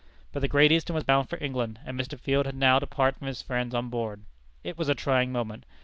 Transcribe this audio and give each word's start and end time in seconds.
But 0.31 0.39
the 0.39 0.47
Great 0.47 0.71
Eastern 0.71 0.95
was 0.95 1.03
bound 1.03 1.29
for 1.29 1.37
England, 1.39 1.79
and 1.85 1.95
Mr. 1.95 2.19
Field 2.19 2.47
had 2.47 2.55
now 2.55 2.79
to 2.79 2.87
part 2.87 3.15
from 3.17 3.27
his 3.27 3.43
friends 3.43 3.75
on 3.75 3.89
board. 3.89 4.23
It 4.63 4.75
was 4.75 4.89
a 4.89 4.95
trying 4.95 5.31
moment. 5.31 5.63